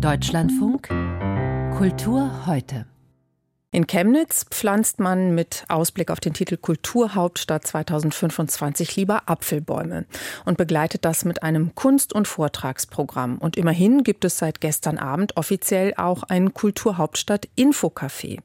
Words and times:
Deutschlandfunk 0.00 0.86
Kultur 1.76 2.46
heute. 2.46 2.86
In 3.72 3.88
Chemnitz 3.88 4.46
pflanzt 4.48 5.00
man 5.00 5.34
mit 5.34 5.64
Ausblick 5.68 6.12
auf 6.12 6.20
den 6.20 6.34
Titel 6.34 6.56
Kulturhauptstadt 6.56 7.66
2025 7.66 8.94
lieber 8.94 9.28
Apfelbäume 9.28 10.06
und 10.44 10.56
begleitet 10.56 11.04
das 11.04 11.24
mit 11.24 11.42
einem 11.42 11.74
Kunst- 11.74 12.12
und 12.12 12.28
Vortragsprogramm. 12.28 13.38
Und 13.38 13.56
immerhin 13.56 14.04
gibt 14.04 14.24
es 14.24 14.38
seit 14.38 14.60
gestern 14.60 14.98
Abend 14.98 15.36
offiziell 15.36 15.94
auch 15.96 16.22
ein 16.22 16.54
Kulturhauptstadt 16.54 17.48
Infocafé. 17.58 18.38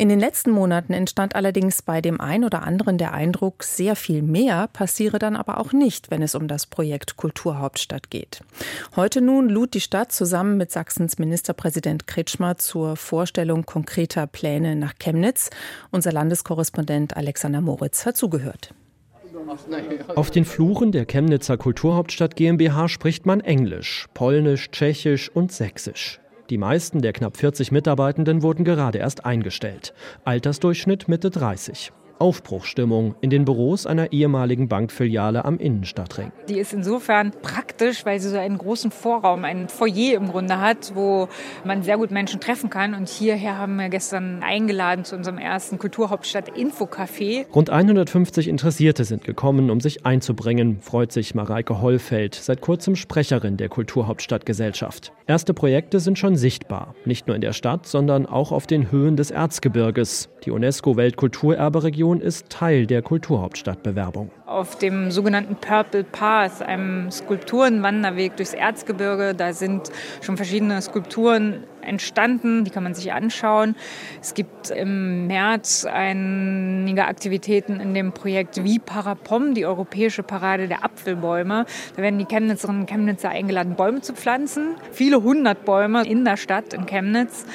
In 0.00 0.08
den 0.08 0.20
letzten 0.20 0.52
Monaten 0.52 0.92
entstand 0.92 1.34
allerdings 1.34 1.82
bei 1.82 2.00
dem 2.00 2.20
einen 2.20 2.44
oder 2.44 2.62
anderen 2.62 2.98
der 2.98 3.14
Eindruck, 3.14 3.64
sehr 3.64 3.96
viel 3.96 4.22
mehr 4.22 4.68
passiere 4.68 5.18
dann 5.18 5.34
aber 5.34 5.58
auch 5.58 5.72
nicht, 5.72 6.12
wenn 6.12 6.22
es 6.22 6.36
um 6.36 6.46
das 6.46 6.66
Projekt 6.66 7.16
Kulturhauptstadt 7.16 8.08
geht. 8.08 8.42
Heute 8.94 9.20
nun 9.20 9.48
lud 9.48 9.74
die 9.74 9.80
Stadt 9.80 10.12
zusammen 10.12 10.56
mit 10.56 10.70
Sachsens 10.70 11.18
Ministerpräsident 11.18 12.06
Kretschmer 12.06 12.58
zur 12.58 12.96
Vorstellung 12.96 13.66
konkreter 13.66 14.28
Pläne 14.28 14.76
nach 14.76 14.94
Chemnitz. 15.00 15.50
Unser 15.90 16.12
Landeskorrespondent 16.12 17.16
Alexander 17.16 17.60
Moritz 17.60 18.06
hat 18.06 18.16
zugehört. 18.16 18.72
Auf 20.14 20.30
den 20.30 20.44
Fluren 20.44 20.92
der 20.92 21.06
Chemnitzer 21.06 21.56
Kulturhauptstadt 21.56 22.36
GmbH 22.36 22.88
spricht 22.88 23.26
man 23.26 23.40
Englisch, 23.40 24.06
Polnisch, 24.14 24.70
Tschechisch 24.70 25.28
und 25.28 25.52
Sächsisch. 25.52 26.20
Die 26.50 26.58
meisten 26.58 27.02
der 27.02 27.12
knapp 27.12 27.36
40 27.36 27.72
Mitarbeitenden 27.72 28.42
wurden 28.42 28.64
gerade 28.64 28.98
erst 28.98 29.26
eingestellt. 29.26 29.92
Altersdurchschnitt 30.24 31.06
Mitte 31.06 31.30
30. 31.30 31.92
Aufbruchstimmung 32.18 33.14
in 33.20 33.30
den 33.30 33.44
Büros 33.44 33.86
einer 33.86 34.12
ehemaligen 34.12 34.68
Bankfiliale 34.68 35.44
am 35.44 35.58
Innenstadtring. 35.58 36.32
Die 36.48 36.58
ist 36.58 36.72
insofern 36.72 37.32
praktisch, 37.42 38.04
weil 38.04 38.20
sie 38.20 38.30
so 38.30 38.38
einen 38.38 38.58
großen 38.58 38.90
Vorraum, 38.90 39.44
ein 39.44 39.68
Foyer 39.68 40.14
im 40.14 40.28
Grunde 40.28 40.60
hat, 40.60 40.92
wo 40.94 41.28
man 41.64 41.82
sehr 41.82 41.98
gut 41.98 42.10
Menschen 42.10 42.40
treffen 42.40 42.70
kann. 42.70 42.94
Und 42.94 43.08
hierher 43.08 43.58
haben 43.58 43.76
wir 43.76 43.88
gestern 43.88 44.42
eingeladen 44.42 45.04
zu 45.04 45.16
unserem 45.16 45.38
ersten 45.38 45.78
Kulturhauptstadt 45.78 46.50
Infocafé. 46.56 47.46
Rund 47.52 47.70
150 47.70 48.48
Interessierte 48.48 49.04
sind 49.04 49.24
gekommen, 49.24 49.70
um 49.70 49.80
sich 49.80 50.06
einzubringen, 50.06 50.80
freut 50.80 51.12
sich 51.12 51.34
Mareike 51.34 51.80
Hollfeld, 51.80 52.34
seit 52.34 52.60
kurzem 52.60 52.96
Sprecherin 52.96 53.56
der 53.56 53.68
Kulturhauptstadtgesellschaft. 53.68 55.12
Erste 55.26 55.52
Projekte 55.52 56.00
sind 56.00 56.18
schon 56.18 56.36
sichtbar, 56.36 56.94
nicht 57.04 57.26
nur 57.26 57.36
in 57.36 57.42
der 57.42 57.52
Stadt, 57.52 57.86
sondern 57.86 58.24
auch 58.24 58.50
auf 58.50 58.66
den 58.66 58.90
Höhen 58.90 59.16
des 59.16 59.30
Erzgebirges. 59.30 60.30
Die 60.46 60.50
UNESCO-Weltkulturerberegion 60.50 62.07
Region 62.08 62.20
ist 62.22 62.48
Teil 62.48 62.86
der 62.86 63.02
Kulturhauptstadtbewerbung. 63.02 64.30
Auf 64.48 64.78
dem 64.78 65.10
sogenannten 65.10 65.56
Purple 65.56 66.04
Path, 66.04 66.62
einem 66.62 67.10
Skulpturenwanderweg 67.10 68.34
durchs 68.36 68.54
Erzgebirge, 68.54 69.34
da 69.34 69.52
sind 69.52 69.90
schon 70.22 70.38
verschiedene 70.38 70.80
Skulpturen 70.80 71.64
entstanden, 71.82 72.64
die 72.64 72.70
kann 72.70 72.82
man 72.82 72.94
sich 72.94 73.12
anschauen. 73.12 73.74
Es 74.20 74.34
gibt 74.34 74.70
im 74.70 75.26
März 75.26 75.86
einige 75.90 77.06
Aktivitäten 77.06 77.80
in 77.80 77.94
dem 77.94 78.12
Projekt 78.12 78.62
Wie 78.62 78.78
Parapom, 78.78 79.54
die 79.54 79.66
europäische 79.66 80.22
Parade 80.22 80.68
der 80.68 80.84
Apfelbäume. 80.84 81.64
Da 81.96 82.02
werden 82.02 82.18
die 82.18 82.26
Chemnitzerinnen 82.26 82.82
und 82.82 82.90
Chemnitzer 82.90 83.30
eingeladen, 83.30 83.74
Bäume 83.74 84.00
zu 84.02 84.12
pflanzen. 84.12 84.74
Viele 84.92 85.22
hundert 85.22 85.64
Bäume 85.64 86.04
in 86.04 86.24
der 86.24 86.36
Stadt, 86.36 86.72
in 86.72 86.86
Chemnitz. 86.86 87.46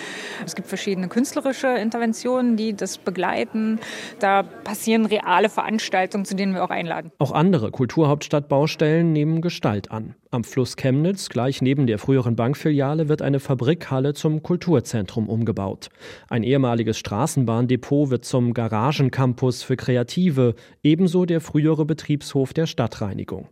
Es 0.45 0.55
gibt 0.55 0.67
verschiedene 0.67 1.07
künstlerische 1.07 1.67
Interventionen, 1.67 2.57
die 2.57 2.75
das 2.75 2.97
begleiten. 2.97 3.79
Da 4.19 4.43
passieren 4.43 5.05
reale 5.05 5.49
Veranstaltungen, 5.49 6.25
zu 6.25 6.35
denen 6.35 6.53
wir 6.53 6.63
auch 6.63 6.71
einladen. 6.83 7.11
Auch 7.17 7.31
andere 7.31 7.71
Kulturhauptstadtbaustellen 7.71 9.11
nehmen 9.11 9.41
Gestalt 9.41 9.91
an. 9.91 10.15
Am 10.31 10.43
Fluss 10.43 10.75
Chemnitz, 10.75 11.29
gleich 11.29 11.61
neben 11.61 11.87
der 11.87 11.99
früheren 11.99 12.35
Bankfiliale, 12.35 13.09
wird 13.09 13.21
eine 13.21 13.39
Fabrikhalle 13.39 14.13
zum 14.13 14.43
Kulturzentrum 14.43 15.29
umgebaut. 15.29 15.89
Ein 16.29 16.43
ehemaliges 16.43 16.97
Straßenbahndepot 16.97 18.09
wird 18.09 18.25
zum 18.25 18.53
Garagencampus 18.53 19.63
für 19.63 19.75
Kreative, 19.75 20.55
ebenso 20.83 21.25
der 21.25 21.41
frühere 21.41 21.85
Betriebshof 21.85 22.53
der 22.53 22.65
Stadtreinigung. 22.65 23.47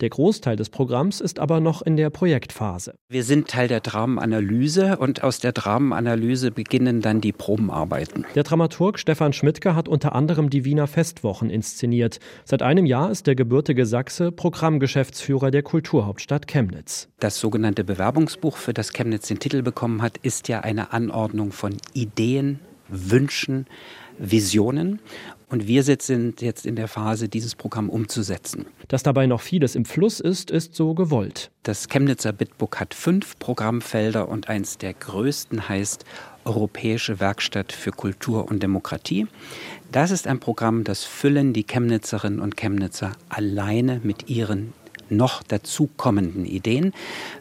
Der 0.00 0.10
Großteil 0.10 0.56
des 0.56 0.70
Programms 0.70 1.20
ist 1.20 1.38
aber 1.38 1.60
noch 1.60 1.82
in 1.82 1.96
der 1.96 2.10
Projektphase. 2.10 2.94
Wir 3.08 3.24
sind 3.24 3.48
Teil 3.48 3.68
der 3.68 3.80
Dramenanalyse 3.80 4.96
und 4.98 5.22
aus 5.22 5.38
der 5.38 5.52
Dramenanalyse 5.52 6.50
beginnen 6.50 7.00
dann 7.00 7.20
die 7.20 7.32
Probenarbeiten. 7.32 8.24
Der 8.34 8.42
Dramaturg 8.42 8.98
Stefan 8.98 9.32
Schmidtke 9.32 9.74
hat 9.74 9.88
unter 9.88 10.14
anderem 10.14 10.50
die 10.50 10.64
Wiener 10.64 10.86
Festwochen 10.86 11.50
inszeniert. 11.50 12.18
Seit 12.44 12.62
einem 12.62 12.86
Jahr 12.86 13.10
ist 13.10 13.26
der 13.26 13.34
gebürtige 13.34 13.86
Sachse 13.86 14.32
Programmgeschäftsführer 14.32 15.50
der 15.50 15.62
Kulturhauptstadt 15.62 16.46
Chemnitz. 16.46 17.08
Das 17.20 17.38
sogenannte 17.38 17.84
Bewerbungsbuch, 17.84 18.56
für 18.56 18.74
das 18.74 18.92
Chemnitz 18.92 19.28
den 19.28 19.38
Titel 19.38 19.62
bekommen 19.62 20.02
hat, 20.02 20.18
ist 20.18 20.48
ja 20.48 20.60
eine 20.60 20.92
Anordnung 20.92 21.52
von 21.52 21.76
Ideen, 21.94 22.60
Wünschen, 22.88 23.66
Visionen. 24.18 25.00
Und 25.48 25.66
wir 25.66 25.82
sind 25.82 26.40
jetzt 26.40 26.64
in 26.64 26.76
der 26.76 26.88
Phase, 26.88 27.28
dieses 27.28 27.54
Programm 27.54 27.90
umzusetzen. 27.90 28.64
Dass 28.88 29.02
dabei 29.02 29.26
noch 29.26 29.42
vieles 29.42 29.74
im 29.74 29.84
Fluss 29.84 30.18
ist, 30.18 30.50
ist 30.50 30.74
so 30.74 30.94
gewollt. 30.94 31.50
Das 31.62 31.88
Chemnitzer 31.88 32.32
Bitbook 32.32 32.80
hat 32.80 32.94
fünf 32.94 33.38
Programmfelder 33.38 34.28
und 34.28 34.48
eins 34.48 34.78
der 34.78 34.94
größten 34.94 35.68
heißt 35.68 36.06
Europäische 36.44 37.20
Werkstatt 37.20 37.70
für 37.70 37.92
Kultur 37.92 38.48
und 38.48 38.62
Demokratie. 38.62 39.26
Das 39.92 40.10
ist 40.10 40.26
ein 40.26 40.40
Programm, 40.40 40.84
das 40.84 41.04
füllen 41.04 41.52
die 41.52 41.64
Chemnitzerinnen 41.64 42.40
und 42.40 42.56
Chemnitzer 42.56 43.12
alleine 43.28 44.00
mit 44.02 44.28
ihren 44.30 44.72
noch 45.16 45.42
dazukommenden 45.42 46.44
Ideen. 46.44 46.92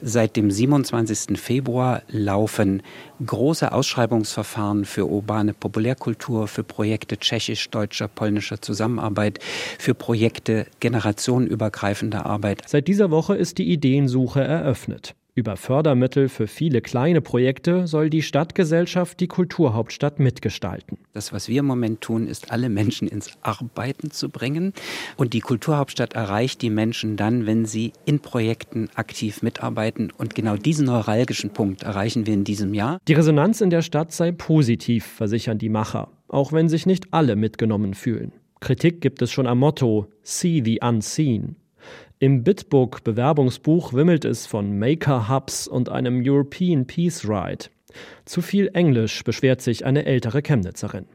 Seit 0.01 0.35
dem 0.35 0.51
27. 0.51 1.39
Februar 1.39 2.03
laufen 2.09 2.83
große 3.25 3.71
Ausschreibungsverfahren 3.71 4.85
für 4.85 5.07
urbane 5.07 5.53
Populärkultur, 5.53 6.47
für 6.47 6.63
Projekte 6.63 7.17
tschechisch-deutscher, 7.17 8.07
polnischer 8.07 8.61
Zusammenarbeit, 8.61 9.39
für 9.79 9.93
Projekte 9.93 10.67
generationenübergreifender 10.79 12.25
Arbeit. 12.25 12.63
Seit 12.67 12.87
dieser 12.87 13.11
Woche 13.11 13.35
ist 13.35 13.57
die 13.57 13.71
Ideensuche 13.71 14.41
eröffnet. 14.41 15.15
Über 15.34 15.56
Fördermittel 15.56 16.28
für 16.28 16.46
viele 16.46 16.81
kleine 16.81 17.22
Projekte 17.22 17.88
soll 17.88 18.09
die 18.09 18.22
Stadtgesellschaft 18.22 19.18
die 19.22 19.30
Kulturhauptstadt 19.30 20.19
mitgestalten. 20.19 20.97
Das, 21.14 21.31
was 21.31 21.47
wir 21.47 21.62
im 21.62 21.68
Moment 21.68 22.02
tun, 22.02 22.28
ist, 22.28 22.52
alle 22.52 22.68
Menschen 22.68 23.08
ins 23.08 23.38
Arbeiten 23.42 24.12
zu 24.12 24.28
bringen. 24.28 24.74
Und 25.16 25.31
die 25.31 25.40
Kulturhauptstadt 25.40 26.16
erreicht 26.16 26.62
die 26.62 26.69
Menschen 26.69 27.16
dann, 27.16 27.46
wenn 27.46 27.66
sie 27.66 27.94
in 28.03 28.19
Projekten 28.19 28.90
aktiv 28.96 29.42
mitarbeiten. 29.42 30.12
Und 30.18 30.36
genau 30.36 30.58
diesen 30.58 30.88
neuralgischen 30.88 31.52
Punkt 31.52 31.84
erreichen 31.84 32.25
wir 32.25 32.34
in 32.34 32.44
diesem 32.44 32.74
Jahr. 32.74 33.00
Die 33.08 33.13
Resonanz 33.13 33.62
in 33.62 33.69
der 33.69 33.84
Stadt 33.84 34.12
sei 34.12 34.34
positiv, 34.34 35.06
versichern 35.06 35.58
die 35.58 35.69
Macher, 35.69 36.09
auch 36.28 36.52
wenn 36.52 36.68
sich 36.68 36.86
nicht 36.86 37.13
alle 37.13 37.38
mitgenommen 37.38 37.94
fühlen. 37.94 38.34
Kritik 38.59 39.00
gibt 39.00 39.22
es 39.22 39.31
schon 39.31 39.48
am 39.48 39.59
Motto 39.59 40.08
See 40.24 40.62
the 40.63 40.81
Unseen. 40.81 41.56
Im 42.19 42.44
Bitbook 42.44 43.03
Bewerbungsbuch 43.03 43.94
wimmelt 43.94 44.25
es 44.25 44.46
von 44.46 44.78
Maker 44.78 45.30
Hubs 45.30 45.68
und 45.68 45.90
einem 45.90 46.22
European 46.25 46.86
Peace 46.86 47.25
Ride. 47.25 47.66
Zu 48.25 48.42
viel 48.42 48.69
Englisch 48.74 49.24
beschwert 49.24 49.62
sich 49.62 49.86
eine 49.86 50.06
ältere 50.06 50.42
Chemnitzerin. 50.42 51.08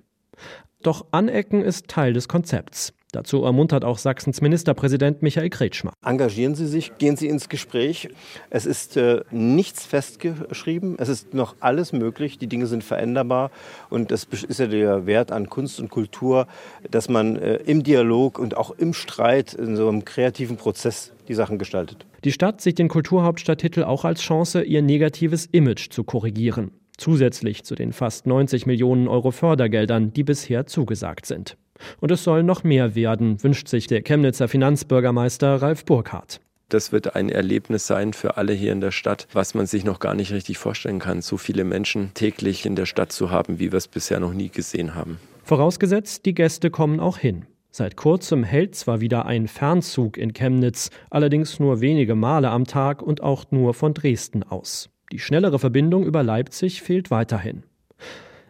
Doch 0.82 1.06
Anecken 1.10 1.62
ist 1.62 1.88
Teil 1.88 2.12
des 2.12 2.28
Konzepts. 2.28 2.93
Dazu 3.12 3.44
ermuntert 3.44 3.84
auch 3.84 3.98
Sachsens 3.98 4.40
Ministerpräsident 4.40 5.22
Michael 5.22 5.48
Kretschmer. 5.48 5.92
Engagieren 6.04 6.54
Sie 6.54 6.66
sich, 6.66 6.98
gehen 6.98 7.16
Sie 7.16 7.28
ins 7.28 7.48
Gespräch. 7.48 8.08
Es 8.50 8.66
ist 8.66 8.96
äh, 8.96 9.22
nichts 9.30 9.86
festgeschrieben, 9.86 10.96
es 10.98 11.08
ist 11.08 11.32
noch 11.32 11.54
alles 11.60 11.92
möglich, 11.92 12.38
die 12.38 12.48
Dinge 12.48 12.66
sind 12.66 12.82
veränderbar 12.82 13.50
und 13.90 14.10
das 14.10 14.24
ist 14.24 14.58
ja 14.58 14.66
der 14.66 15.06
Wert 15.06 15.30
an 15.30 15.48
Kunst 15.48 15.78
und 15.80 15.88
Kultur, 15.88 16.46
dass 16.90 17.08
man 17.08 17.36
äh, 17.36 17.56
im 17.64 17.84
Dialog 17.84 18.38
und 18.38 18.56
auch 18.56 18.72
im 18.72 18.92
Streit 18.92 19.54
in 19.54 19.76
so 19.76 19.88
einem 19.88 20.04
kreativen 20.04 20.56
Prozess 20.56 21.12
die 21.28 21.34
Sachen 21.34 21.58
gestaltet. 21.58 22.06
Die 22.24 22.32
Stadt 22.32 22.60
sieht 22.60 22.78
den 22.78 22.88
Kulturhauptstadttitel 22.88 23.84
auch 23.84 24.04
als 24.04 24.20
Chance, 24.20 24.62
ihr 24.62 24.82
negatives 24.82 25.46
Image 25.46 25.91
zu 25.91 26.02
korrigieren. 26.02 26.72
Zusätzlich 26.97 27.62
zu 27.64 27.74
den 27.74 27.92
fast 27.92 28.26
90 28.26 28.66
Millionen 28.66 29.06
Euro 29.06 29.30
Fördergeldern, 29.30 30.12
die 30.12 30.24
bisher 30.24 30.66
zugesagt 30.66 31.26
sind. 31.26 31.56
Und 32.00 32.10
es 32.10 32.24
soll 32.24 32.42
noch 32.42 32.64
mehr 32.64 32.94
werden, 32.94 33.42
wünscht 33.42 33.68
sich 33.68 33.86
der 33.86 34.02
Chemnitzer 34.02 34.48
Finanzbürgermeister 34.48 35.62
Ralf 35.62 35.84
Burkhardt. 35.84 36.40
Das 36.68 36.90
wird 36.90 37.14
ein 37.14 37.28
Erlebnis 37.28 37.86
sein 37.86 38.12
für 38.12 38.36
alle 38.36 38.52
hier 38.52 38.72
in 38.72 38.80
der 38.80 38.90
Stadt, 38.90 39.28
was 39.32 39.54
man 39.54 39.66
sich 39.66 39.84
noch 39.84 40.00
gar 40.00 40.14
nicht 40.14 40.32
richtig 40.32 40.58
vorstellen 40.58 40.98
kann, 40.98 41.22
so 41.22 41.36
viele 41.36 41.62
Menschen 41.62 42.10
täglich 42.14 42.66
in 42.66 42.74
der 42.74 42.86
Stadt 42.86 43.12
zu 43.12 43.30
haben, 43.30 43.60
wie 43.60 43.70
wir 43.70 43.76
es 43.76 43.86
bisher 43.86 44.18
noch 44.18 44.32
nie 44.32 44.48
gesehen 44.48 44.96
haben. 44.96 45.20
Vorausgesetzt, 45.44 46.26
die 46.26 46.34
Gäste 46.34 46.70
kommen 46.70 46.98
auch 46.98 47.18
hin. 47.18 47.46
Seit 47.70 47.94
kurzem 47.94 48.42
hält 48.42 48.74
zwar 48.74 49.00
wieder 49.00 49.26
ein 49.26 49.46
Fernzug 49.46 50.16
in 50.16 50.32
Chemnitz, 50.32 50.90
allerdings 51.10 51.60
nur 51.60 51.80
wenige 51.80 52.16
Male 52.16 52.50
am 52.50 52.64
Tag 52.64 53.00
und 53.00 53.22
auch 53.22 53.44
nur 53.50 53.74
von 53.74 53.94
Dresden 53.94 54.42
aus. 54.42 54.88
Die 55.12 55.20
schnellere 55.20 55.60
Verbindung 55.60 56.04
über 56.04 56.24
Leipzig 56.24 56.82
fehlt 56.82 57.12
weiterhin. 57.12 57.62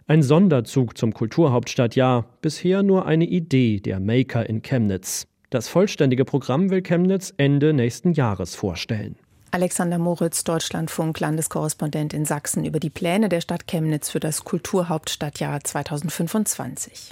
Ein 0.08 0.22
Sonderzug 0.22 0.96
zum 0.96 1.12
Kulturhauptstadtjahr, 1.12 2.26
bisher 2.40 2.84
nur 2.84 3.06
eine 3.06 3.24
Idee 3.24 3.80
der 3.80 3.98
Maker 3.98 4.48
in 4.48 4.62
Chemnitz. 4.62 5.26
Das 5.50 5.66
vollständige 5.66 6.24
Programm 6.24 6.70
will 6.70 6.80
Chemnitz 6.80 7.34
Ende 7.38 7.72
nächsten 7.72 8.12
Jahres 8.12 8.54
vorstellen. 8.54 9.16
Alexander 9.50 9.98
Moritz, 9.98 10.44
Deutschlandfunk, 10.44 11.18
Landeskorrespondent 11.18 12.14
in 12.14 12.24
Sachsen, 12.24 12.64
über 12.64 12.78
die 12.78 12.90
Pläne 12.90 13.28
der 13.28 13.40
Stadt 13.40 13.66
Chemnitz 13.66 14.08
für 14.08 14.20
das 14.20 14.44
Kulturhauptstadtjahr 14.44 15.64
2025. 15.64 17.10